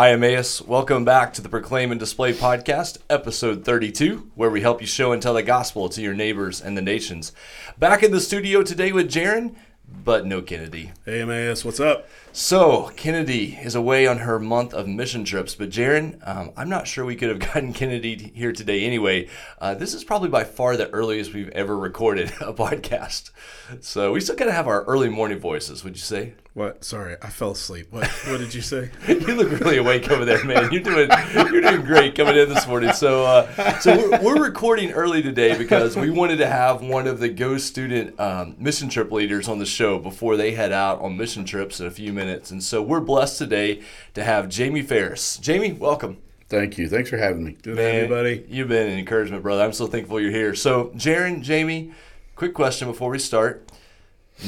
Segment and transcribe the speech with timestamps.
[0.00, 0.62] Hi, Emmaus.
[0.62, 5.12] Welcome back to the Proclaim and Display podcast, episode 32, where we help you show
[5.12, 7.32] and tell the gospel to your neighbors and the nations.
[7.78, 9.56] Back in the studio today with Jeron,
[10.02, 10.92] but no Kennedy.
[11.04, 12.08] Hey, Emmaus, what's up?
[12.32, 16.88] So, Kennedy is away on her month of mission trips, but Jeron, um, I'm not
[16.88, 19.28] sure we could have gotten Kennedy here today anyway.
[19.60, 23.32] Uh, this is probably by far the earliest we've ever recorded a podcast.
[23.80, 26.32] So, we still kind of have our early morning voices, would you say?
[26.52, 26.84] What?
[26.84, 27.88] Sorry, I fell asleep.
[27.90, 28.08] What?
[28.26, 28.90] What did you say?
[29.08, 30.72] you look really awake over there, man.
[30.72, 32.92] You're doing you're doing great coming in this morning.
[32.92, 37.20] So uh, so we're, we're, recording early today because we wanted to have one of
[37.20, 41.16] the Go student um, mission trip leaders on the show before they head out on
[41.16, 42.50] mission trips in a few minutes.
[42.50, 43.82] And so we're blessed today
[44.14, 45.38] to have Jamie Phares.
[45.38, 46.18] Jamie, welcome.
[46.48, 46.88] Thank you.
[46.88, 47.56] Thanks for having me.
[47.62, 48.44] Good Man, buddy.
[48.48, 49.62] You've been an encouragement, brother.
[49.62, 50.56] I'm so thankful you're here.
[50.56, 51.92] So, Jeron, Jamie,
[52.34, 53.69] quick question before we start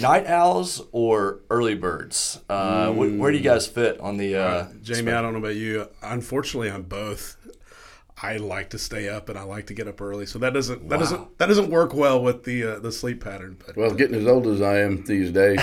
[0.00, 2.40] night owls or early birds?
[2.48, 2.94] Uh, mm.
[3.16, 4.36] wh- where do you guys fit on the?
[4.36, 5.16] Uh, uh, Jamie, spectrum?
[5.16, 5.88] I don't know about you.
[6.02, 7.36] Unfortunately, I'm both.
[8.24, 10.88] I like to stay up and I like to get up early, so that doesn't
[10.88, 11.00] that wow.
[11.00, 13.56] doesn't that doesn't work well with the uh, the sleep pattern.
[13.66, 15.58] But well, getting as old as I am these days,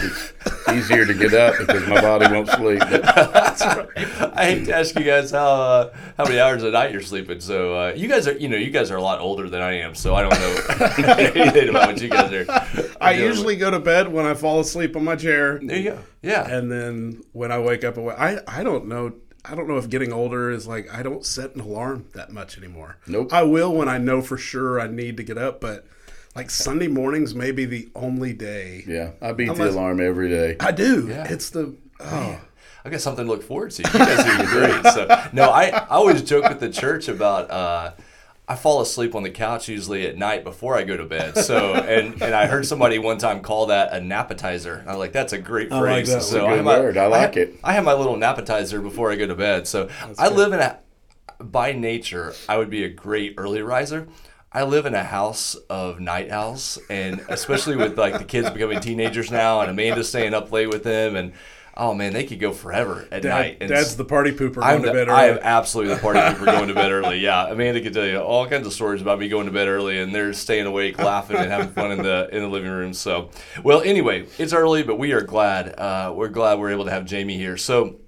[0.45, 2.81] it's easier to get up because my body won't sleep.
[2.83, 7.39] I hate to ask you guys how uh, how many hours a night you're sleeping.
[7.39, 9.79] So uh, you guys are you know you guys are a lot older than I
[9.79, 12.89] am, so I don't know anything about what you guys are.
[12.99, 13.61] I usually with.
[13.61, 15.61] go to bed when I fall asleep on my chair.
[15.63, 15.99] There you go.
[16.21, 19.13] Yeah, and then when I wake up, I I don't know
[19.45, 22.57] I don't know if getting older is like I don't set an alarm that much
[22.57, 22.97] anymore.
[23.07, 23.33] Nope.
[23.33, 25.85] I will when I know for sure I need to get up, but
[26.35, 28.83] like Sunday mornings may be the only day.
[28.85, 30.57] Yeah, I beat Unless, the alarm every day.
[30.59, 31.07] I do.
[31.07, 31.27] Yeah.
[31.29, 32.41] It's the oh.
[32.83, 33.83] I got something to look forward to.
[33.83, 34.93] You guys are great.
[34.93, 37.91] So no, I, I always joke with the church about uh,
[38.49, 41.37] I fall asleep on the couch usually at night before I go to bed.
[41.37, 44.85] So, and, and I heard somebody one time call that a napetizer.
[44.87, 45.81] I was like, that's a great phrase.
[45.81, 46.23] I like that.
[46.23, 46.97] So a good I word.
[46.97, 47.59] I like I it.
[47.63, 49.67] I have my little napetizer before I go to bed.
[49.67, 50.37] So that's I good.
[50.37, 50.79] live in a,
[51.39, 54.07] by nature, I would be a great early riser.
[54.51, 58.79] I live in a house of night owls, and especially with like the kids becoming
[58.79, 61.33] teenagers now, and Amanda staying up late with them, and
[61.79, 63.57] oh man, they could go forever at Dad, night.
[63.61, 65.17] And Dad's the party pooper going I'm the, to bed early.
[65.17, 67.19] I am absolutely the party pooper going to bed early.
[67.29, 69.99] Yeah, Amanda could tell you all kinds of stories about me going to bed early,
[69.99, 72.93] and they're staying awake, laughing, and having fun in the in the living room.
[72.93, 73.29] So,
[73.63, 75.77] well, anyway, it's early, but we are glad.
[75.77, 77.57] Uh, we're glad we're able to have Jamie here.
[77.57, 77.99] So.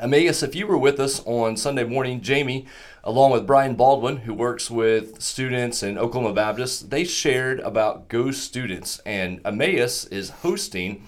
[0.00, 2.66] Emmaus, if you were with us on Sunday morning, Jamie,
[3.04, 8.32] along with Brian Baldwin, who works with students in Oklahoma Baptist, they shared about Go
[8.32, 8.98] Students.
[9.06, 11.06] And Emmaus is hosting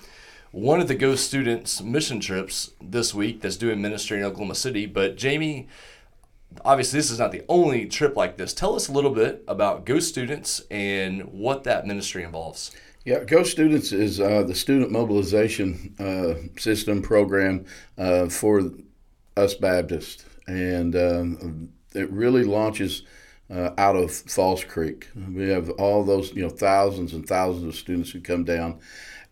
[0.52, 4.86] one of the Go students' mission trips this week that's doing ministry in Oklahoma City.
[4.86, 5.68] But Jamie,
[6.64, 8.54] obviously, this is not the only trip like this.
[8.54, 12.70] Tell us a little bit about Go Students and what that ministry involves.
[13.04, 17.64] Yeah, Go Students is uh, the student mobilization uh, system program
[17.98, 18.70] uh, for
[19.36, 23.02] us Baptists, and um, it really launches.
[23.48, 27.76] Uh, out of Falls Creek, we have all those you know thousands and thousands of
[27.76, 28.80] students who come down,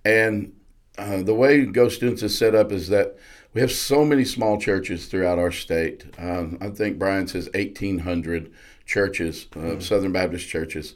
[0.05, 0.53] and
[0.99, 3.17] uh, the way Go Students is set up is that
[3.53, 6.05] we have so many small churches throughout our state.
[6.19, 8.53] Um, I think Brian says 1,800
[8.85, 9.83] churches, uh, mm.
[9.83, 10.95] Southern Baptist churches.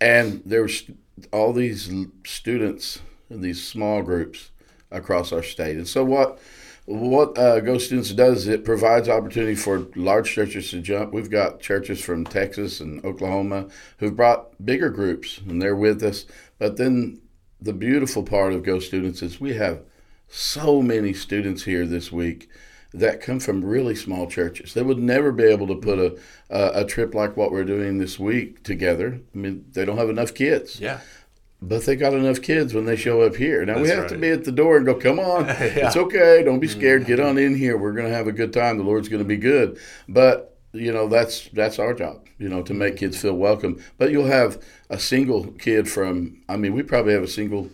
[0.00, 0.84] And there's
[1.32, 1.92] all these
[2.26, 3.00] students
[3.30, 4.50] in these small groups
[4.90, 5.76] across our state.
[5.76, 6.38] And so what
[6.86, 11.14] what uh, Go Students does is it provides opportunity for large churches to jump.
[11.14, 13.68] We've got churches from Texas and Oklahoma
[13.98, 16.26] who've brought bigger groups, and they're with us.
[16.58, 17.22] But then
[17.64, 19.80] the beautiful part of Go Students is we have
[20.28, 22.48] so many students here this week
[22.92, 24.74] that come from really small churches.
[24.74, 26.18] They would never be able to put a,
[26.50, 29.20] a, a trip like what we're doing this week together.
[29.34, 30.78] I mean, they don't have enough kids.
[30.78, 31.00] Yeah.
[31.62, 33.64] But they got enough kids when they show up here.
[33.64, 34.10] Now That's we have right.
[34.10, 35.86] to be at the door and go, come on, yeah.
[35.86, 36.42] it's okay.
[36.44, 37.02] Don't be scared.
[37.02, 37.08] Mm-hmm.
[37.08, 37.78] Get on in here.
[37.78, 38.76] We're going to have a good time.
[38.76, 39.78] The Lord's going to be good.
[40.06, 43.80] But you know that's that's our job you know to make kids feel welcome.
[43.96, 47.70] But you'll have a single kid from i mean we probably have a single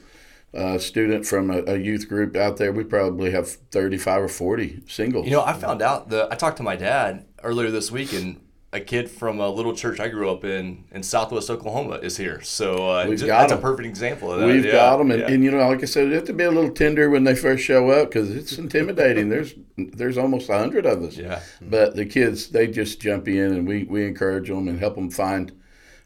[0.52, 2.73] uh, student from a, a, youth group out there.
[2.73, 5.26] We probably have 35 or 40 singles.
[5.26, 8.41] You know i found out that i talked to my dad earlier this week and
[8.72, 12.40] a kid from a little church I grew up in in Southwest Oklahoma is here.
[12.43, 14.46] So uh, just, that's a perfect example of that.
[14.46, 14.72] We've yeah.
[14.72, 15.31] got them, and, yeah.
[15.31, 17.34] and, you know, like I said, you have to be a little tender when they
[17.34, 19.28] first show up because it's intimidating.
[19.28, 21.17] there's there's almost a hundred of us.
[21.17, 21.40] Yeah.
[21.61, 25.11] But the kids, they just jump in, and we, we encourage them and help them
[25.11, 25.52] find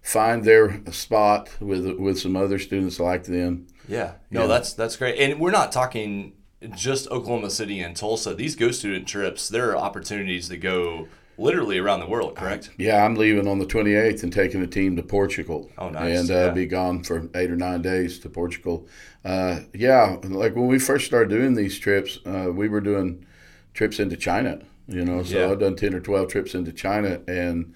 [0.01, 3.67] find their spot with with some other students like them.
[3.87, 4.13] Yeah.
[4.31, 4.47] No, yeah.
[4.47, 6.33] that's that's great, and we're not talking
[6.75, 8.35] just Oklahoma City and Tulsa.
[8.35, 12.71] These Go Student trips, there are opportunities to go literally around the world, correct?
[12.79, 15.71] Yeah, I'm leaving on the 28th and taking a team to Portugal.
[15.79, 16.21] Oh, nice.
[16.21, 16.51] And uh, yeah.
[16.51, 18.87] be gone for eight or nine days to Portugal.
[19.25, 23.27] Uh, yeah, like when we first started doing these trips, uh, we were doing
[23.73, 24.61] trips into China.
[24.87, 25.51] You know, so Yeah.
[25.51, 27.75] I've done ten or twelve trips into China, and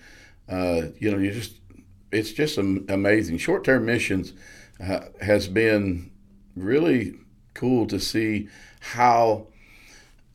[0.49, 1.55] uh, you know, you just
[2.13, 3.39] it's just am- amazing.
[3.39, 4.35] Short term missions
[4.79, 6.11] uh, has been
[6.55, 7.15] really
[7.55, 8.49] cool to see
[8.81, 9.47] how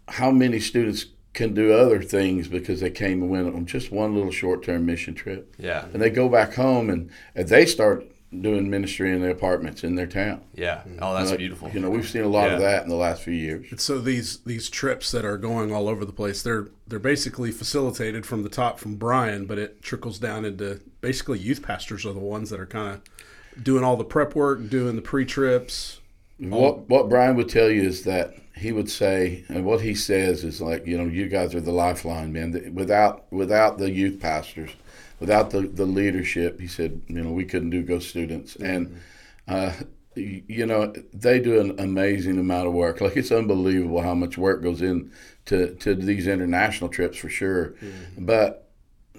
[0.08, 4.14] how many students can do other things because they came and went on just one
[4.16, 5.86] little short term mission trip, Yeah.
[5.94, 8.06] and they go back home and, and they start
[8.42, 10.42] doing ministry in their apartments in their town.
[10.56, 10.82] Yeah.
[11.00, 11.70] Oh, that's Like, beautiful.
[11.72, 13.68] You know, we've seen a lot of that in the last few years.
[13.70, 17.52] And so these these trips that are going all over the place, they're they're basically
[17.52, 22.14] facilitated from the top from Brian, but it trickles down into basically youth pastors are
[22.14, 26.00] the ones that are kind of doing all the prep work, doing the pre trips.
[26.40, 28.34] What what Brian would tell you is that
[28.64, 31.74] he would say, and what he says is like, you know, you guys are the
[31.74, 32.72] lifeline, man.
[32.74, 34.72] Without without the youth pastors,
[35.20, 39.02] without the the leadership, he said, you know, we couldn't do Go Students, and
[39.50, 39.74] uh,
[40.16, 43.02] you know, they do an amazing amount of work.
[43.02, 45.12] Like it's unbelievable how much work goes in
[45.48, 47.76] to to these international trips for sure,
[48.18, 48.70] but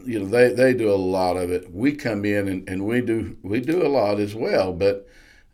[0.06, 1.70] you know they, they do a lot of it.
[1.70, 5.06] We come in and, and we do we do a lot as well but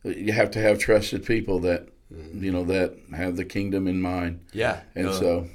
[0.02, 1.89] you have to have trusted people that
[2.34, 4.80] you know that have the kingdom in mind Yeah.
[4.94, 5.12] and No.
[5.12, 5.46] so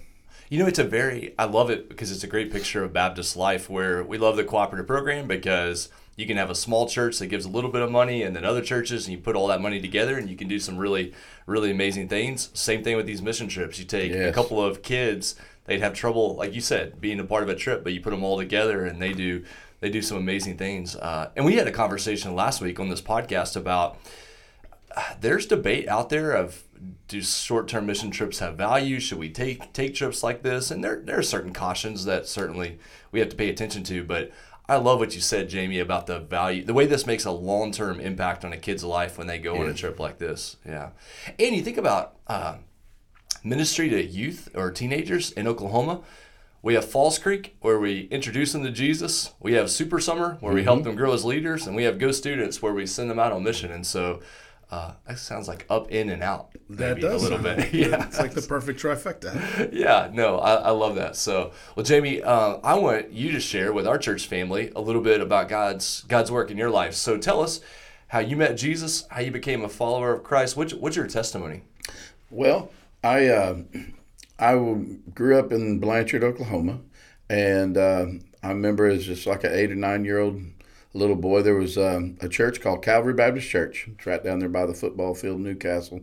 [0.50, 3.36] You know, it's a very, I love it because it's a great picture of Baptist
[3.36, 7.28] life where we love the cooperative program because you can have a small church that
[7.28, 9.60] gives a little bit of money and then other churches and you put all that
[9.60, 11.14] money together and you can do some really,
[11.48, 12.52] really amazing things.
[12.54, 13.80] Same thing with these mission trips.
[13.80, 15.36] You take a couple of kids,
[15.66, 18.12] they'd have trouble, like you said, being a part of a trip, but you put
[18.12, 19.44] them all together and they do,
[19.82, 20.96] they do some amazing things.
[20.96, 23.98] Uh, and we had a conversation last week on this podcast about
[25.20, 26.64] there's debate out there of
[27.08, 29.00] do short-term mission trips have value?
[29.00, 30.72] Should we take take trips like this?
[30.72, 32.80] And there there are certain cautions that certainly
[33.12, 34.04] we have to pay attention to.
[34.04, 34.32] But
[34.68, 38.00] I love what you said, Jamie, about the value, the way this makes a long-term
[38.00, 40.58] impact on a kid's life when they go on a trip like this.
[40.66, 40.90] Yeah,
[41.38, 42.56] and you think about uh,
[43.44, 46.02] ministry to youth or teenagers in Oklahoma.
[46.64, 49.36] We have Falls Creek, where we introduce them to Jesus.
[49.40, 52.12] We have Super Summer, where we help them grow as leaders, and we have Go
[52.12, 53.72] Students, where we send them out on mission.
[53.72, 54.20] And so
[54.72, 56.50] uh, that sounds like up, in, and out.
[56.70, 57.74] That does a little bit.
[57.74, 59.70] yeah, It's like the perfect trifecta.
[59.74, 60.10] yeah.
[60.12, 61.16] No, I, I love that.
[61.16, 65.02] So, well, Jamie, uh, I want you to share with our church family a little
[65.02, 66.96] bit about God's God's work in your life.
[66.96, 67.62] So, tell us
[68.08, 70.58] how you met Jesus, how you became a follower of Christ.
[70.58, 71.62] What's, what's your testimony?
[72.30, 72.72] Well,
[73.04, 73.58] I uh,
[74.40, 76.80] I w- grew up in Blanchard, Oklahoma,
[77.30, 78.06] and uh,
[78.42, 80.42] I remember as just like an eight or nine year old
[80.96, 83.88] little boy, there was um, a church called Calvary Baptist Church.
[83.88, 86.02] It's right down there by the football field, in Newcastle.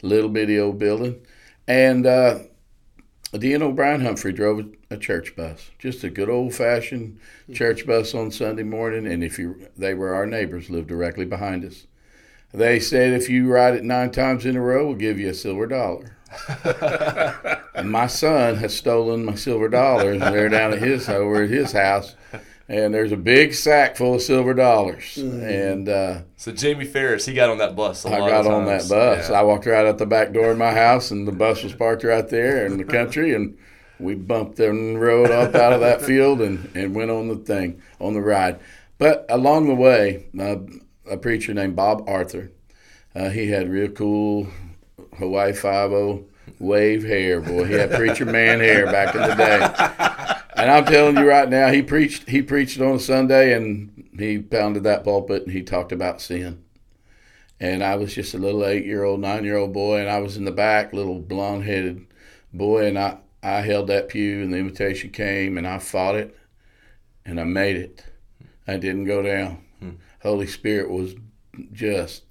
[0.00, 1.20] Little bitty old building,
[1.66, 2.38] and uh,
[3.36, 7.18] Dean O'Brien Humphrey drove a, church bus, just a good old fashioned
[7.52, 9.06] church bus on Sunday morning.
[9.06, 11.88] And if you, they were our neighbors, lived directly behind us.
[12.54, 15.34] They said if you ride it nine times in a row, we'll give you a
[15.34, 16.16] silver dollar.
[17.74, 20.22] and my son has stolen my silver dollars.
[20.22, 22.14] and They're down at his over at his house,
[22.68, 25.16] and there's a big sack full of silver dollars.
[25.16, 28.04] And uh, So, Jamie Phares, he got on that bus.
[28.04, 29.30] A I lot got of on that bus.
[29.30, 29.38] Yeah.
[29.38, 32.04] I walked right out the back door of my house, and the bus was parked
[32.04, 33.56] right there in the country, and
[33.98, 37.80] we bumped and rode up out of that field and, and went on the thing
[38.00, 38.60] on the ride.
[38.98, 40.56] But along the way, uh,
[41.10, 42.50] a preacher named Bob Arthur,
[43.14, 44.48] uh, he had real cool
[45.18, 46.24] Hawaii Five O
[46.58, 47.40] wave hair.
[47.40, 50.34] Boy, he had preacher man hair back in the day.
[50.58, 52.28] And I'm telling you right now, he preached.
[52.28, 56.64] He preached on a Sunday, and he pounded that pulpit, and he talked about sin.
[57.60, 60.92] And I was just a little eight-year-old, nine-year-old boy, and I was in the back,
[60.92, 62.06] little blonde-headed
[62.52, 66.36] boy, and I I held that pew, and the invitation came, and I fought it,
[67.24, 68.04] and I made it.
[68.66, 69.62] I didn't go down.
[69.78, 69.90] Hmm.
[70.22, 71.14] Holy Spirit was
[71.72, 72.24] just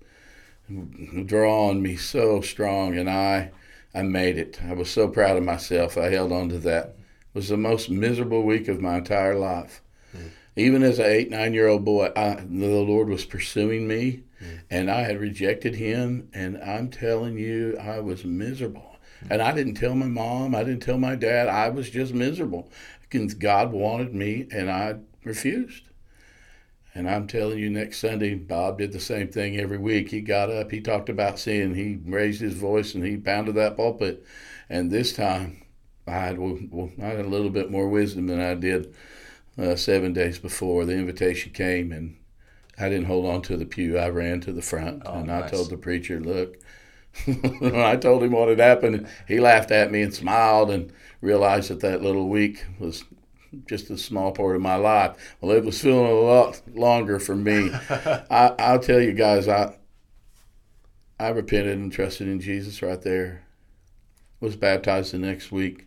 [1.25, 3.51] drawing me so strong, and I
[3.93, 4.59] I made it.
[4.65, 5.97] I was so proud of myself.
[5.97, 6.96] I held on to that.
[7.37, 9.83] Was the most miserable week of my entire life.
[10.11, 10.27] Mm-hmm.
[10.55, 14.55] Even as an eight, nine year old boy, I, the Lord was pursuing me, mm-hmm.
[14.71, 16.29] and I had rejected Him.
[16.33, 18.97] And I'm telling you, I was miserable.
[19.19, 19.33] Mm-hmm.
[19.33, 21.47] And I didn't tell my mom, I didn't tell my dad.
[21.47, 22.71] I was just miserable.
[23.37, 25.83] God wanted me, and I refused.
[26.95, 30.09] And I'm telling you, next Sunday, Bob did the same thing every week.
[30.09, 33.77] He got up, he talked about sin, he raised his voice, and he pounded that
[33.77, 34.25] pulpit.
[34.71, 35.61] And this time,
[36.07, 38.93] I had, well, I had a little bit more wisdom than I did
[39.57, 40.85] uh, seven days before.
[40.85, 42.17] The invitation came, and
[42.79, 43.97] I didn't hold on to the pew.
[43.97, 45.45] I ran to the front, Oh, and nice.
[45.45, 46.57] I told the preacher, "Look."
[47.63, 51.79] I told him what had happened, he laughed at me and smiled, and realized that
[51.81, 53.03] that little week was
[53.67, 55.35] just a small part of my life.
[55.41, 57.71] Well, it was feeling a lot longer for me.
[57.89, 59.75] I, I'll tell you guys, I
[61.19, 63.43] I repented and trusted in Jesus right there.
[64.39, 65.86] Was baptized the next week,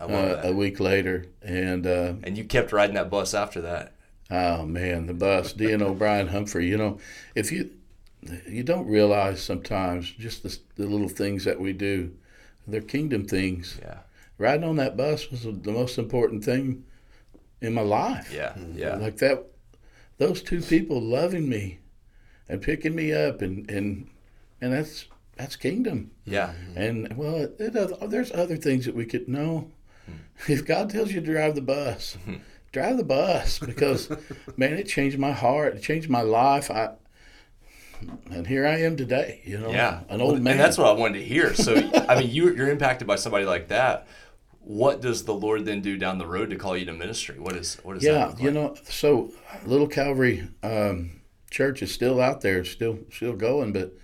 [0.00, 3.92] uh, a week later, and uh, And you kept riding that bus after that.
[4.30, 6.66] oh man, the bus, Dean O'Brien Humphrey.
[6.68, 6.98] You know,
[7.34, 7.70] if you
[8.48, 12.12] you don't realize sometimes just the, the little things that we do,
[12.66, 13.78] they're kingdom things.
[13.82, 13.98] Yeah.
[14.38, 16.84] Riding on that bus was the most important thing
[17.60, 18.32] in my life.
[18.32, 18.56] Yeah.
[18.74, 18.96] Yeah.
[18.96, 19.44] like that
[20.18, 21.78] those two people loving me
[22.48, 24.08] and picking me up and and
[24.60, 26.52] and that's that's kingdom Yeah.
[26.76, 29.70] and well it, it, there's other things that we could know
[30.48, 32.16] if god tells you to drive the bus
[32.72, 34.10] drive the bus because
[34.56, 36.90] man it changed my heart it changed my life i
[38.30, 40.00] and here i am today you know Yeah.
[40.08, 41.54] an old Well, man And that's what I wanted to hear.
[41.54, 41.74] So,
[42.08, 44.06] I mean, you, you're impacted by somebody like that.
[44.60, 47.38] What does the Lord then do down the road to call you to ministry?
[47.38, 48.08] What is what is that?
[48.12, 49.32] yeah look you know so
[49.64, 51.20] little calvary um,
[51.50, 53.96] church is still out there still still going but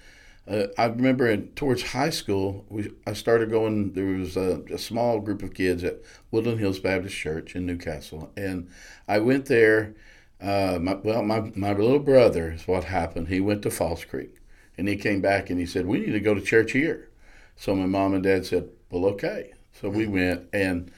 [0.50, 4.78] uh, i remember in, towards high school we, i started going there was a, a
[4.78, 8.68] small group of kids at woodland hills baptist church in newcastle and
[9.08, 9.94] i went there
[10.40, 13.28] uh, my, well my, my little brother is what happened.
[13.28, 14.36] He went to falls creek
[14.78, 17.08] and he came back and he said we need to go to church here.
[17.56, 19.52] So my mom and dad said well okay.
[19.72, 20.90] So we went and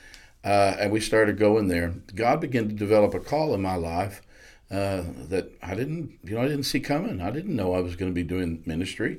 [0.45, 1.95] uh, and we started going there.
[2.15, 4.23] God began to develop a call in my life
[4.73, 7.21] uh, that I didn't, you know, I didn't see coming.
[7.21, 9.19] I didn't know I was going to be doing ministry.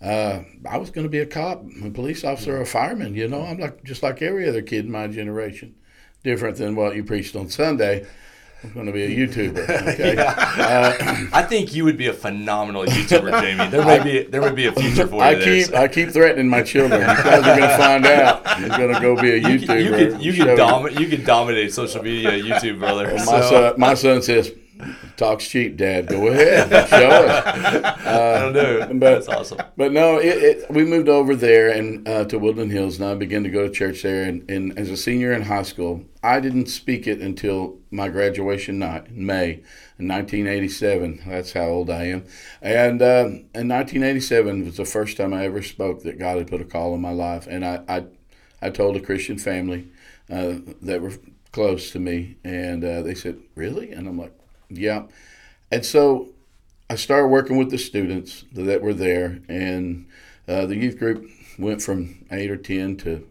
[0.00, 3.14] Uh, I was going to be a cop, a police officer, a fireman.
[3.14, 5.74] You know, I'm like just like every other kid in my generation.
[6.22, 8.06] Different than what you preached on Sunday.
[8.64, 9.64] I'm going to be a YouTuber.
[9.96, 10.16] Okay.
[11.32, 13.70] I think you would be a phenomenal YouTuber, Jamie.
[13.70, 16.48] There may be there would be a future for you I keep I keep threatening
[16.48, 17.00] my children.
[17.00, 18.60] You guys are going to find out.
[18.60, 19.84] You're going to go be a you YouTuber.
[19.84, 23.06] you could, you could, domi- you could dominate social media, YouTube, brother.
[23.12, 24.52] My So, son, my son says,
[25.16, 26.06] "Talks cheap, Dad.
[26.08, 28.86] Go ahead, show us." I don't know.
[28.98, 29.58] but- That's awesome.
[29.76, 33.14] But no, it, it, we moved over there and uh, to Woodland Hills, and I
[33.14, 34.24] began to go to church there.
[34.24, 38.78] And, and as a senior in high school, I didn't speak it until my graduation
[38.78, 39.62] night in May,
[39.98, 41.22] in 1987.
[41.26, 42.24] That's how old I am.
[42.62, 46.60] And um, in 1987 was the first time I ever spoke that God had put
[46.60, 48.04] a call in my life, and I I,
[48.62, 49.88] I told a Christian family
[50.30, 51.12] uh, that were
[51.52, 54.32] close to me, and uh, they said, "Really?" And I'm like,
[54.68, 55.06] "Yeah."
[55.70, 56.28] And so
[56.88, 60.06] I started working with the students that were there, and
[60.46, 63.26] uh, the youth group went from eight or ten to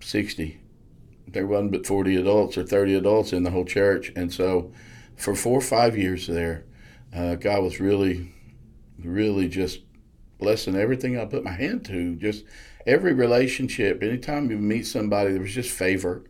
[0.00, 0.60] sixty.
[1.26, 4.72] There wasn't but forty adults or thirty adults in the whole church, and so
[5.16, 6.64] for four or five years there,
[7.12, 8.32] uh, God was really,
[9.02, 9.80] really just
[10.38, 12.14] blessing everything I put my hand to.
[12.14, 12.44] Just
[12.86, 16.22] every relationship, anytime you meet somebody, there was just favor,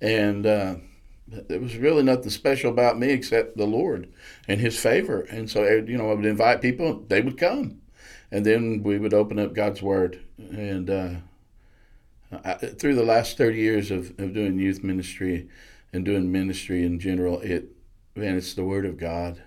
[0.00, 0.46] and.
[0.46, 0.74] Uh,
[1.28, 4.12] there was really nothing special about me except the Lord
[4.48, 5.20] and His favor.
[5.22, 7.80] And so, you know, I would invite people, they would come.
[8.30, 10.20] And then we would open up God's Word.
[10.38, 11.10] And uh,
[12.44, 15.48] I, through the last 30 years of, of doing youth ministry
[15.92, 17.68] and doing ministry in general, it,
[18.14, 19.42] man, it's the Word of God.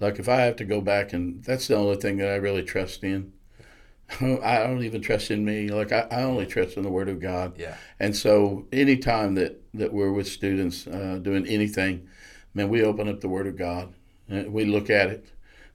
[0.00, 2.62] Like if I have to go back and that's the only thing that I really
[2.62, 3.32] trust in.
[4.20, 5.68] I don't even trust in me.
[5.68, 7.58] Like I, I only trust in the Word of God.
[7.58, 7.76] Yeah.
[7.98, 12.08] And so, anytime that, that we're with students uh, doing anything,
[12.54, 13.92] man, we open up the Word of God.
[14.28, 15.26] And we look at it,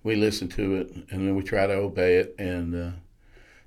[0.03, 2.35] we listen to it, and then we try to obey it.
[2.39, 2.91] And uh,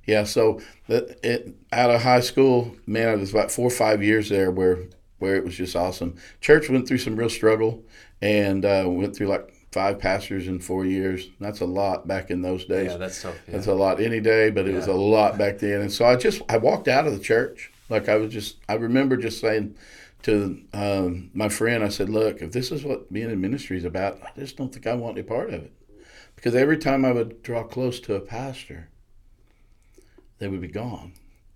[0.07, 4.03] yeah, so that it out of high school, man, it was about four or five
[4.03, 4.79] years there where
[5.19, 6.17] where it was just awesome.
[6.41, 7.85] Church went through some real struggle,
[8.21, 11.29] and uh, went through like five pastors in four years.
[11.41, 12.91] That's a lot back in those days.
[12.91, 13.37] Yeah, that's tough.
[13.47, 13.55] Yeah.
[13.55, 15.81] That's a lot any day, but it was a lot back then.
[15.81, 17.71] And so I just I walked out of the church.
[17.89, 19.77] Like I was just I remember just saying
[20.23, 23.85] to um, my friend, I said, "Look, if this is what being in ministry is
[23.85, 25.73] about, I just don't think I want any part of it."
[26.35, 28.89] Because every time I would draw close to a pastor,
[30.39, 31.13] they would be gone.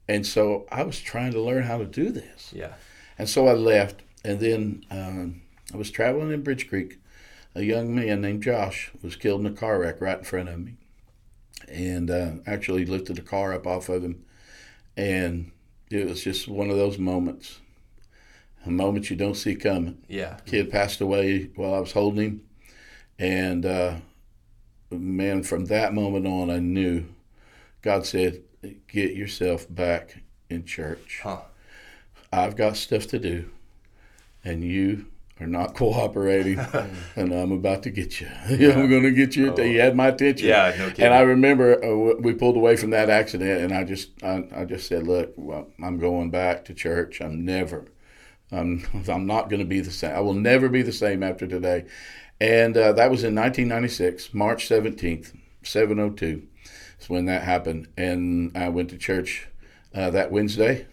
[0.09, 2.53] And so I was trying to learn how to do this.
[2.55, 2.75] yeah.
[3.19, 5.43] And so I left, and then um,
[5.73, 6.99] I was traveling in Bridge Creek.
[7.55, 10.61] A young man named Josh was killed in a car wreck right in front of
[10.61, 10.77] me,
[11.67, 14.25] and uh, actually lifted the car up off of him.
[14.97, 15.51] And
[15.91, 17.61] it was just one of those moments,
[18.67, 19.99] a moment you don't see coming.
[20.09, 20.39] Yeah.
[20.47, 22.41] Kid passed away while I was holding him,
[23.19, 23.95] and uh,
[24.91, 27.07] man, from that moment on, I knew
[27.83, 28.43] God said,
[28.89, 31.41] "Get yourself back in church." Huh.
[32.33, 33.51] I've got stuff to do,
[34.45, 35.07] and you
[35.41, 36.59] are not cooperating,
[37.17, 38.29] and I'm about to get you.
[38.49, 39.55] I'm going to get you.
[39.57, 40.49] You had my attention.
[40.49, 41.05] Yeah, no kidding.
[41.05, 44.65] And I remember uh, we pulled away from that accident, and I just, I, I
[44.65, 47.21] just said, "Look, well, I'm going back to church.
[47.21, 47.87] I'm never,
[48.53, 50.15] I'm, I'm not going to be the same.
[50.15, 51.87] I will never be the same after today."
[52.41, 56.47] And uh, that was in 1996, March 17th, 702,
[57.01, 57.89] is when that happened.
[57.97, 59.49] And I went to church
[59.95, 60.87] uh, that Wednesday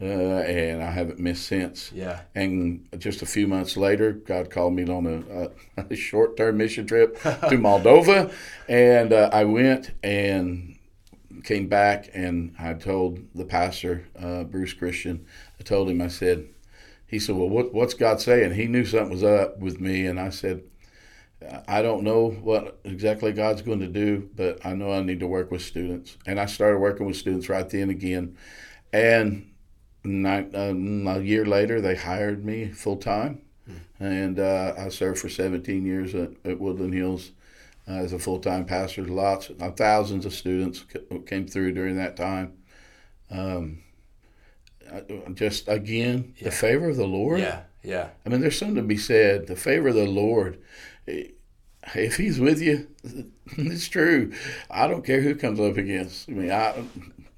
[0.00, 1.90] uh, and I haven't missed since.
[1.92, 2.20] Yeah.
[2.34, 6.86] And just a few months later, God called me on a, a, a short-term mission
[6.86, 8.32] trip to Moldova,
[8.68, 10.78] and uh, I went and
[11.44, 15.24] came back, and I told the pastor, uh, Bruce Christian,
[15.58, 16.48] I told him, I said,
[17.06, 18.54] he said, well, what, what's God saying?
[18.54, 20.62] He knew something was up with me, and I said,
[21.68, 25.26] I don't know what exactly God's going to do, but I know I need to
[25.26, 26.16] work with students.
[26.26, 28.36] And I started working with students right then again.
[28.92, 29.52] And
[30.04, 33.42] uh, a year later, they hired me full time.
[33.98, 37.32] And uh, I served for 17 years at, at Woodland Hills
[37.88, 39.04] uh, as a full time pastor.
[39.04, 42.52] Lots, uh, thousands of students c- came through during that time.
[43.30, 43.82] Um,
[45.34, 46.44] just again, Yeah.
[46.44, 47.40] the favor of the Lord.
[47.40, 47.62] Yeah.
[47.82, 48.08] Yeah.
[48.24, 49.46] I mean, there's something to be said.
[49.46, 50.58] The favor of the Lord,
[51.06, 51.28] eh,
[51.94, 52.88] if He's with you,
[53.56, 54.32] it's true.
[54.70, 56.28] I don't care who comes up against.
[56.28, 56.84] I mean, I,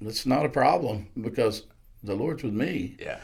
[0.01, 1.65] it's not a problem because
[2.03, 2.95] the Lord's with me.
[2.99, 3.19] Yeah.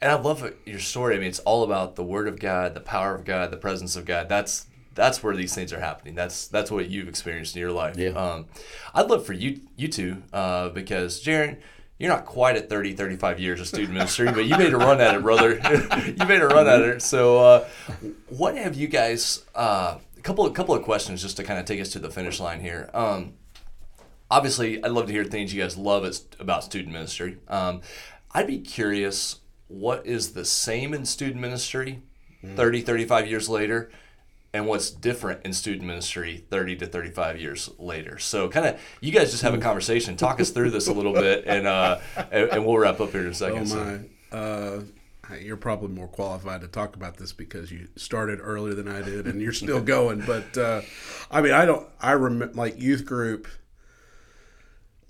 [0.00, 1.16] And I love your story.
[1.16, 3.96] I mean, it's all about the word of God, the power of God, the presence
[3.96, 4.28] of God.
[4.28, 6.14] That's that's where these things are happening.
[6.14, 7.96] That's that's what you've experienced in your life.
[7.96, 8.10] Yeah.
[8.10, 8.46] Um,
[8.94, 11.58] I'd love for you you two uh, because Jeron,
[12.04, 15.00] you're not quite at 30, 35 years of student ministry, but you made a run
[15.00, 15.54] at it, brother.
[16.06, 17.02] you made a run at it.
[17.02, 17.68] So, uh,
[18.28, 19.42] what have you guys?
[19.54, 22.10] Uh, a couple of couple of questions just to kind of take us to the
[22.10, 22.90] finish line here.
[22.94, 23.34] Um,
[24.30, 26.04] obviously i'd love to hear things you guys love
[26.40, 27.80] about student ministry um,
[28.32, 32.02] i'd be curious what is the same in student ministry
[32.56, 33.90] 30 35 years later
[34.54, 39.12] and what's different in student ministry 30 to 35 years later so kind of you
[39.12, 42.50] guys just have a conversation talk us through this a little bit and uh and,
[42.50, 44.36] and we'll wrap up here in a second Oh my!
[44.36, 44.82] Uh,
[45.40, 49.26] you're probably more qualified to talk about this because you started earlier than I did,
[49.26, 50.20] and you're still going.
[50.26, 50.82] But uh,
[51.30, 51.86] I mean, I don't.
[52.00, 53.48] I remember like youth group.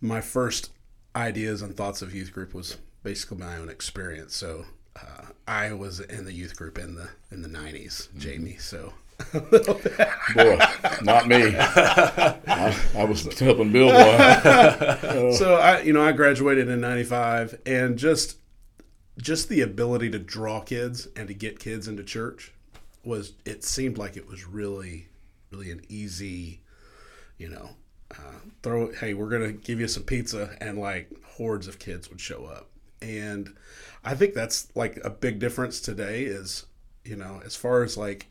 [0.00, 0.70] My first
[1.16, 4.36] ideas and thoughts of youth group was basically my own experience.
[4.36, 4.66] So
[5.00, 8.56] uh, I was in the youth group in the in the '90s, Jamie.
[8.58, 8.92] So
[10.34, 10.58] Boy,
[11.02, 11.54] not me.
[11.56, 13.90] I, I was helping Bill.
[13.90, 15.32] Boy.
[15.32, 18.38] so I, you know, I graduated in '95, and just
[19.18, 22.52] just the ability to draw kids and to get kids into church
[23.04, 25.08] was it seemed like it was really
[25.50, 26.60] really an easy
[27.38, 27.70] you know
[28.12, 32.20] uh, throw hey we're gonna give you some pizza and like hordes of kids would
[32.20, 32.68] show up
[33.02, 33.54] and
[34.04, 36.66] i think that's like a big difference today is
[37.04, 38.26] you know as far as like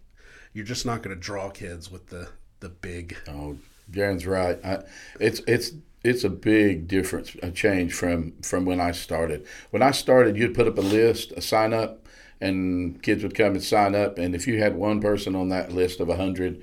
[0.54, 3.58] you're just not gonna draw kids with the the big Oh,
[3.92, 4.58] Jeron's right.
[4.64, 4.84] I,
[5.20, 5.72] it's it's
[6.04, 9.46] it's a big difference, a change from from when I started.
[9.72, 12.08] When I started, you'd put up a list, a sign up,
[12.42, 14.18] and kids would come and sign up.
[14.18, 16.62] And if you had one person on that list of a hundred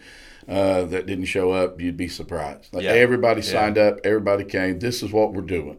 [0.49, 2.73] uh, that didn't show up, you'd be surprised.
[2.75, 2.93] Like Yeah.
[2.93, 3.47] everybody Yeah.
[3.53, 4.79] signed up, everybody came.
[4.79, 5.79] This is what we're doing.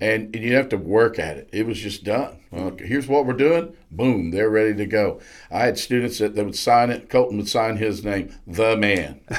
[0.00, 1.48] And you have to work at it.
[1.52, 2.38] It was just done.
[2.50, 3.74] Well, here's what we're doing.
[3.90, 5.20] Boom, they're ready to go.
[5.50, 7.08] I had students that, that would sign it.
[7.08, 9.20] Colton would sign his name, the man.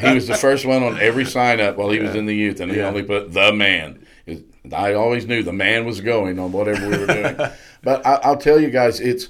[0.00, 2.60] he was the first one on every sign up while he was in the youth,
[2.60, 2.88] and he Yeah.
[2.88, 4.04] only put the man.
[4.26, 7.36] It- I always knew the man was going on whatever we were doing.
[7.82, 9.28] but I, I'll tell you guys, it's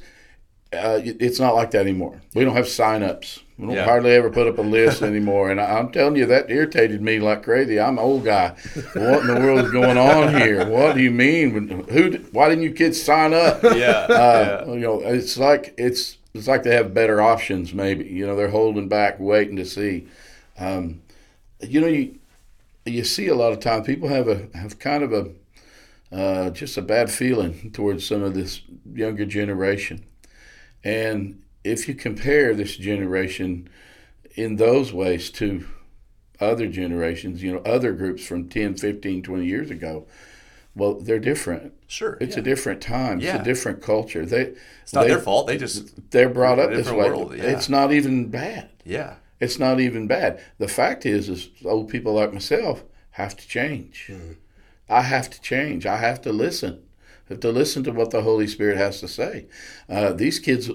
[0.72, 2.20] uh, it's not like that anymore.
[2.34, 3.40] We don't have sign ups.
[3.60, 3.84] We don't Yeah.
[3.84, 5.50] hardly ever put up a list anymore.
[5.50, 7.78] And I, I'm telling you, that irritated me like crazy.
[7.78, 8.54] I'm an old guy.
[8.94, 10.66] What in the world is going on here?
[10.66, 11.84] What do you mean?
[11.90, 12.12] Who?
[12.32, 13.62] Why didn't you kids sign up?
[13.62, 14.72] yeah, Uh, yeah.
[14.72, 17.74] You know, it's like it's it's like they have better options.
[17.74, 20.08] Maybe you know they're holding back, waiting to see.
[20.58, 21.02] Um,
[21.60, 22.14] you know, you
[22.86, 25.30] you see a lot of times people have a have kind of a
[26.12, 28.62] uh, just a bad feeling towards some of this
[28.94, 30.04] younger generation,
[30.82, 33.68] and if you compare this generation
[34.34, 35.66] in those ways to
[36.40, 40.06] other generations, you know, other groups from 10, 15, 20 years ago,
[40.74, 41.74] well, they're different.
[41.88, 42.40] sure It's yeah.
[42.40, 43.20] a different time.
[43.20, 43.36] Yeah.
[43.36, 44.24] It's a different culture.
[44.24, 47.10] They it's not they, their fault they just They're brought up this way.
[47.10, 47.44] world, yeah.
[47.44, 48.70] It's not even bad.
[48.84, 50.40] yeah It's not even bad.
[50.58, 54.10] The fact is, is old people like myself have to change.
[54.88, 55.86] I have to change.
[55.86, 56.82] I have to listen.
[57.28, 59.46] I have to listen to what the Holy Spirit has to say.
[59.88, 60.70] Uh, these kids,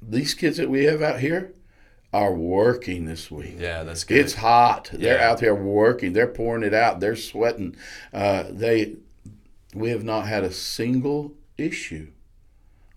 [0.00, 1.54] these kids that we have out here,
[2.12, 3.56] are working this week.
[3.58, 4.88] yeah that's good It's hot.
[4.92, 6.14] They're out there working.
[6.14, 7.00] They're pouring it out.
[7.00, 7.76] They're sweating.
[8.14, 8.96] Uh, they,
[9.74, 12.08] we have not had a single issue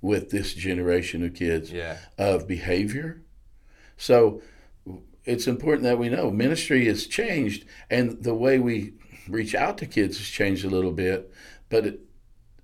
[0.01, 3.21] with this generation of kids yeah of behavior.
[3.97, 4.41] So
[5.25, 8.93] it's important that we know ministry has changed and the way we
[9.27, 11.31] reach out to kids has changed a little bit,
[11.69, 11.99] but it,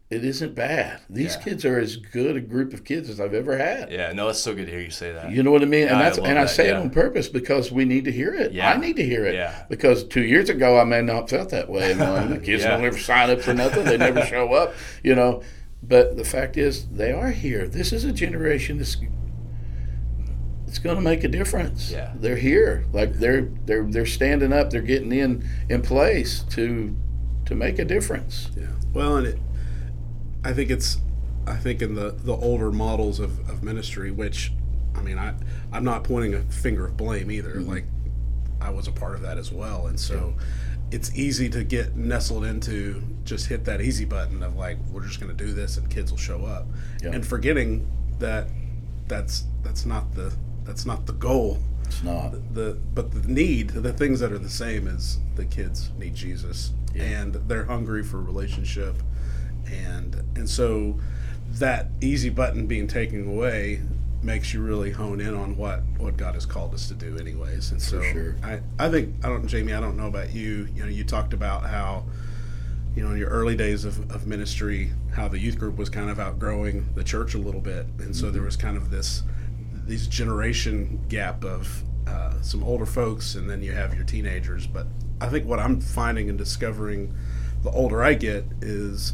[0.09, 1.01] it isn't bad.
[1.09, 1.41] These Yeah.
[1.43, 3.91] kids are as good a group of kids as I've ever had.
[3.91, 5.87] yeah no it's so good to hear you say that You know what I mean?
[5.89, 6.77] And I that's love and I that, say yeah.
[6.77, 8.53] it on purpose because we need to hear it.
[8.53, 8.71] Yeah.
[8.71, 9.33] I need to hear it.
[9.35, 9.65] Yeah.
[9.69, 11.91] Because two years ago I may not have felt that way.
[11.91, 12.69] And uh, the kids Yeah.
[12.77, 13.83] don't ever sign up for nothing.
[13.83, 14.73] They never show up.
[15.03, 15.41] You know.
[15.83, 17.67] but the fact is, they are here.
[17.67, 18.97] This is a generation that's
[20.67, 21.91] it's going to make a difference.
[21.91, 22.11] Yeah.
[22.15, 22.85] they're here.
[22.93, 24.69] Like they're they're they're standing up.
[24.69, 26.95] They're getting in in place to
[27.45, 28.49] to make a difference.
[28.57, 28.67] Yeah.
[28.93, 29.39] Well, and it,
[30.47, 30.99] I think it's,
[31.45, 34.53] I think in the the older models of, of ministry, which,
[34.95, 35.33] I mean, I
[35.73, 37.55] I'm not pointing a finger of blame either.
[37.55, 37.69] Mm-hmm.
[37.69, 37.85] Like,
[38.61, 40.33] I was a part of that as well, and so.
[40.89, 45.19] It's easy to get nestled into just hit that easy button of like we're just
[45.19, 46.65] going to do this and kids will show up,
[47.03, 47.09] Yeah.
[47.11, 47.85] and forgetting
[48.19, 48.47] that
[49.09, 50.33] that's that's not the
[50.63, 51.57] that's not the goal.
[51.83, 52.31] It's not.
[52.53, 56.71] the but the need the things that are the same is the kids need jesus
[56.95, 58.95] and they're hungry for relationship
[59.71, 60.99] and and so
[61.51, 63.81] that easy button being taken away
[64.21, 67.71] makes you really hone in on what what god has called us to do anyways
[67.71, 68.35] and so sure.
[68.43, 71.33] i i think i don't jamie i don't know about you you know you talked
[71.33, 72.03] about how
[72.97, 76.09] you know, in your early days of, of ministry, how the youth group was kind
[76.09, 79.21] of outgrowing the church a little bit, and so there was kind of this
[79.85, 84.65] these generation gap of uh, some older folks, and then you have your teenagers.
[84.65, 84.87] But
[85.21, 87.15] I think what I'm finding and discovering,
[87.61, 89.13] the older I get, is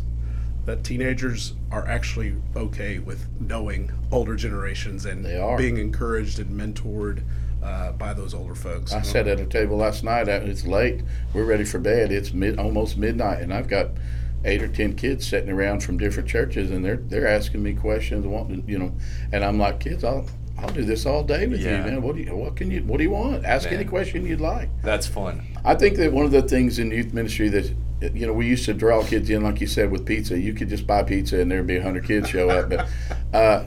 [0.65, 5.58] that teenagers are actually okay with knowing older generations and They are.
[5.58, 7.21] being encouraged and mentored
[7.62, 8.93] uh, by those older folks.
[8.93, 10.28] I sat at a table last night.
[10.30, 11.02] uh, It's late.
[11.34, 12.12] We're ready for bed.
[12.12, 13.89] It's mid, almost midnight, and I've got
[14.45, 18.26] eight or ten kids sitting around from different churches, and they're they're asking me questions,
[18.26, 18.93] wanting you know,
[19.32, 20.26] and I'm like, kids, I'll
[20.60, 21.86] I'll do this all day with Yeah.
[21.86, 22.02] you, man.
[22.02, 23.45] What do you what can you what do you want?
[23.45, 24.67] Ask any question you'd like.
[24.82, 25.41] That's fun.
[25.63, 27.73] I think that one of the things in youth ministry that
[28.13, 30.37] you know we used to draw kids in, like you said, with pizza.
[30.37, 32.69] You could just buy pizza and there'd be hundred kids show up.
[32.69, 32.87] But
[33.33, 33.65] uh,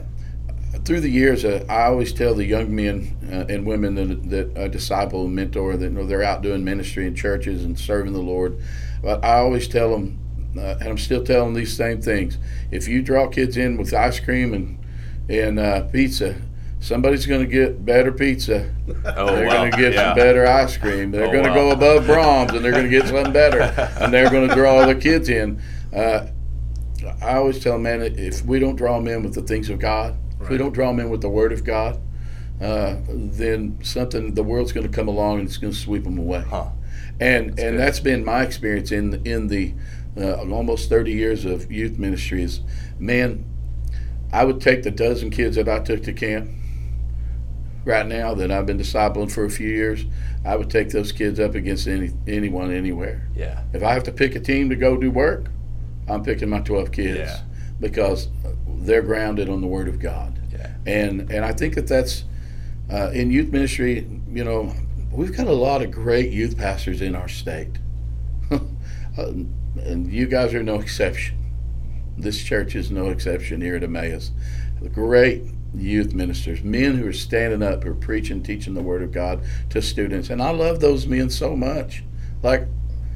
[0.85, 4.71] through the years, uh, I always tell the young men uh, and women that, that
[4.71, 8.21] disciple and mentor that you know, they're out doing ministry in churches and serving the
[8.21, 8.57] Lord.
[9.01, 10.19] But I always tell them,
[10.57, 12.37] uh, and I'm still telling these same things.
[12.71, 14.79] If you draw kids in with ice cream and
[15.29, 16.41] and uh, pizza,
[16.79, 18.73] somebody's going to get better pizza
[19.05, 19.57] Oh, they're wow.
[19.57, 20.09] going to get yeah.
[20.09, 21.11] some better ice cream.
[21.11, 21.55] They're Oh, going to wow.
[21.55, 23.59] go above Braum's, and they're going to get something better.
[23.99, 25.61] and they're going to draw the kids in.
[25.93, 26.27] Uh,
[27.21, 29.79] I always tell them, man, if we don't draw them in with the things of
[29.79, 31.99] God, if we don't draw them in with the Word of God,
[32.61, 36.17] uh, then something the world's going to come along and it's going to sweep them
[36.17, 36.43] away.
[36.47, 36.69] Huh.
[37.19, 37.79] And and good.
[37.79, 39.73] that's been my experience in in the
[40.15, 42.43] uh, almost 30 years of youth ministry.
[42.43, 42.61] Is
[42.99, 43.45] man,
[44.31, 46.49] I would take the dozen kids that I took to camp
[47.87, 50.05] right now that I've been discipling for a few years.
[50.45, 53.27] I would take those kids up against any anyone anywhere.
[53.35, 53.63] Yeah.
[53.73, 55.47] If I have to pick a team to go do work,
[56.07, 57.39] I'm picking my 12 kids Yeah.
[57.79, 58.29] because
[58.67, 60.39] they're grounded on the Word of God.
[60.51, 60.71] Yeah.
[60.85, 62.23] And and I think that that's
[62.91, 64.07] uh, in youth ministry.
[64.31, 64.73] You know,
[65.11, 67.77] we've got a lot of great youth pastors in our state,
[69.17, 69.31] Uh,
[69.81, 71.35] and you guys are no exception.
[72.17, 74.31] This church is no exception here at Emmaus.
[74.93, 75.43] Great
[75.75, 79.43] youth ministers, men who are standing up, who are preaching, teaching the Word of God
[79.69, 82.03] to students, and I love those men so much.
[82.41, 82.67] Like,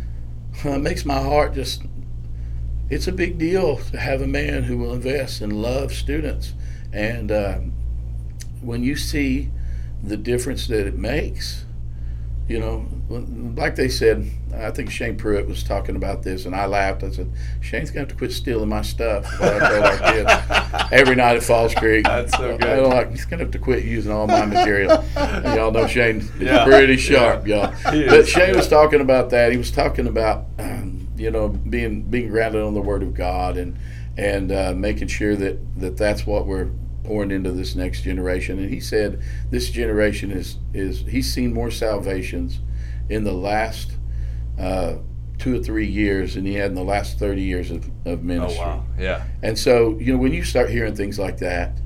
[0.64, 1.84] it makes my heart just.
[2.90, 6.54] It's a big deal to have a man who will invest and love students,
[6.92, 7.74] and um,
[8.62, 9.50] when you see
[10.04, 11.66] the difference that it makes,
[12.52, 12.86] you know,
[13.56, 17.02] like they said, I think Shane Pruitt was talking about this, and I laughed.
[17.04, 19.24] I said, Shane's going to have to quit stealing my stuff.
[19.40, 22.04] What I told our kids every night at Falls Creek.
[22.04, 22.60] That's so I good.
[22.60, 25.04] don't like, he's going to have to quit using all my material.
[25.16, 26.66] And y'all know Shane is Yeah.
[26.66, 27.74] pretty sharp, y'all.
[27.86, 29.52] But Shane was talking about that.
[29.54, 33.56] He was talking about, um, you know, being being grounded on the Word of God
[33.56, 33.78] and
[34.18, 36.68] and uh, making sure that, that that's what we're
[37.04, 38.60] pouring into this next generation.
[38.60, 42.60] And he said this generation is is he's seen more salvations
[43.10, 43.94] in the last
[44.60, 44.96] uh,
[45.38, 48.64] two or three years than he had in the last thirty years of, of ministry.
[48.64, 48.86] Oh wow.
[48.98, 49.24] Yeah.
[49.42, 51.80] And so, you know, when you start hearing things like that,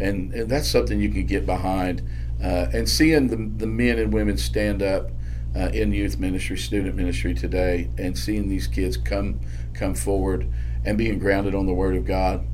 [0.00, 2.02] and, and that's something you can get behind,
[2.42, 5.10] uh, and seeing the, the men and women stand up
[5.56, 9.40] uh, in youth ministry, student ministry today, and seeing these kids come
[9.74, 10.48] come forward
[10.84, 12.46] and being grounded on the Word of God,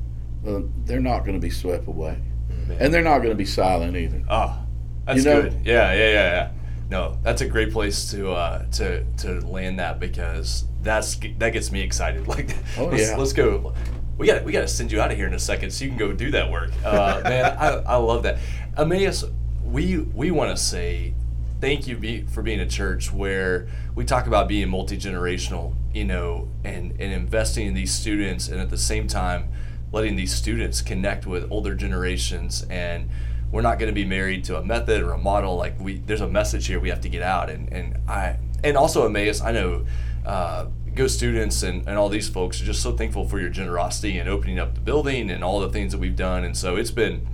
[0.45, 2.17] uh, they're not going to be swept away,
[2.49, 2.77] Man.
[2.79, 4.23] and they're not going to be silent either.
[4.29, 4.57] Oh,
[5.05, 5.61] that's You know- good.
[5.63, 6.51] Yeah, yeah, yeah, yeah.
[6.89, 11.71] No, that's a great place to uh, to to land that because that's that gets
[11.71, 12.27] me excited.
[12.27, 13.15] Like, Oh, let's, yeah.
[13.17, 13.73] let's go.
[14.19, 15.89] We got we got to send you out of here in a second so you
[15.89, 16.71] can go do that work.
[16.85, 18.37] Uh, man, I, I love that.
[18.77, 19.25] Emmaus,
[19.63, 21.15] we we want to say
[21.59, 26.05] thank you be, for being a church where we talk about being multi generational, you
[26.05, 29.51] know, and and investing in these students, and at the same time
[29.95, 33.09] letting these students connect with older generations and
[33.51, 36.21] we're not going to be married to a method or a model like we there's
[36.21, 39.51] a message here we have to get out and and i and also Emmaus, i
[39.51, 39.85] know
[40.25, 44.17] uh, Go students and, and all these folks are just so thankful for your generosity
[44.17, 46.45] and opening up the building and all the things that we've done.
[46.45, 47.27] And so it's been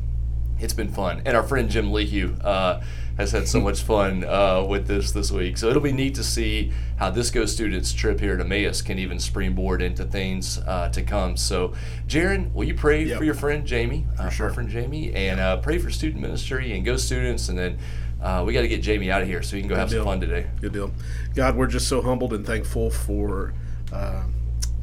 [0.60, 1.22] it's been fun.
[1.26, 2.82] And our friend Jim Lehue uh,
[3.18, 5.58] has had so much fun uh, with this this week.
[5.58, 8.98] So it'll be neat to see how this Go Students trip here to Emmaus can
[9.00, 11.38] even springboard into things uh, to come.
[11.38, 11.74] So,
[12.08, 13.18] Jeron, will you pray Yep.
[13.18, 14.48] for your friend Jamie, uh, sure.
[14.48, 17.78] our friend Jamie, and uh, pray for student ministry and Go Students, and then
[18.22, 20.04] uh, we got to get Jamie out of here so he can go have some
[20.04, 20.48] fun today.
[20.62, 20.92] Good deal.
[21.36, 23.54] God, we're just so humbled and thankful for
[23.92, 24.24] uh,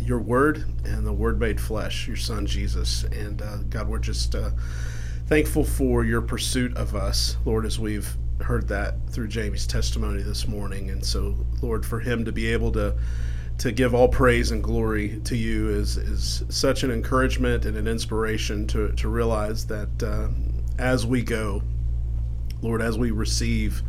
[0.01, 3.05] your word and the word made flesh, your son Jesus.
[3.05, 4.51] And uh, God, we're just uh,
[5.29, 10.49] thankful for your pursuit of us, Lord, as we've heard that through Jamie's testimony this
[10.49, 10.91] morning.
[10.91, 12.97] And so, Lord, for him to be able to
[13.59, 17.87] to give all praise and glory to you is is such an encouragement and an
[17.87, 20.29] inspiration to to realize that uh,
[20.79, 21.63] as we go,
[22.63, 23.83] Lord, as we receive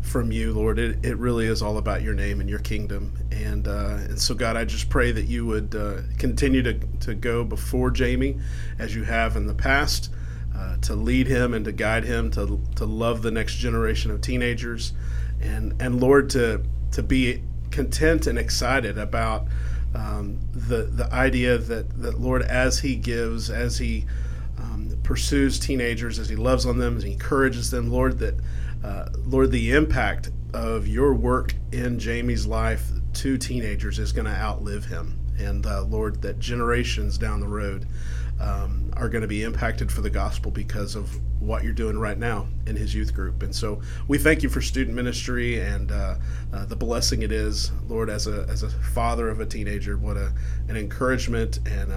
[0.00, 3.12] from you, Lord, it, it really is all about your name and your kingdom.
[3.30, 7.14] And uh, and so, God, I just pray that you would uh, continue to, to
[7.14, 8.38] go before Jamie
[8.78, 10.10] as you have in the past,
[10.56, 14.20] uh, to lead him and to guide him to, to love the next generation of
[14.20, 14.92] teenagers.
[15.40, 19.46] And, and Lord, to, to be content and excited about
[19.94, 24.04] um, the, the idea that, that, Lord, as he gives, as he
[24.58, 28.34] um, pursues teenagers, as he loves on them, as he encourages them, Lord, that
[28.84, 34.34] uh, Lord, the impact of your work in Jamie's life to teenagers is going to
[34.34, 37.86] outlive him, and uh, Lord, that generations down the road
[38.40, 42.18] um, are going to be impacted for the gospel because of what you're doing right
[42.18, 43.42] now in his youth group.
[43.42, 46.16] And so we thank you for student ministry and uh,
[46.52, 50.16] uh, the blessing it is, Lord, as a as a father of a teenager, what
[50.16, 50.32] a
[50.68, 51.92] an encouragement and.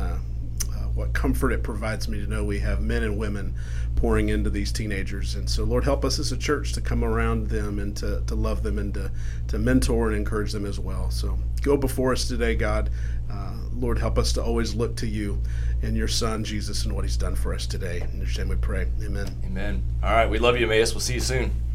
[1.00, 3.56] What comfort it provides me to know we have men and women
[3.96, 5.36] pouring into these teenagers.
[5.36, 8.36] And so, Lord, help us as a church to come around them and to, to
[8.36, 9.10] love them and to,
[9.48, 11.10] to mentor and encourage them as well.
[11.10, 12.90] So, go before us today, God.
[13.32, 15.42] Uh, Lord, help us to always look to you
[15.82, 18.02] and your Son, Jesus, and what he's done for us today.
[18.02, 18.88] In your name we pray.
[19.02, 19.34] Amen.
[19.46, 19.82] Amen.
[20.04, 20.94] All right, we love you, Emmaus.
[20.94, 21.69] We'll see you soon.